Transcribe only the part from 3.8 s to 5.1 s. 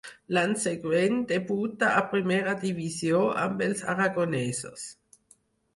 aragonesos.